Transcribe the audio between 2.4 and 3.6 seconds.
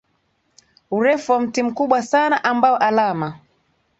ambao alama